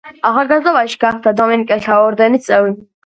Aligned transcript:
ახალგაზრდობაში 0.27 0.97
გახდა 1.03 1.33
დომინიკელთა 1.41 1.99
ორდენის 2.07 2.49
წევრი. 2.49 2.75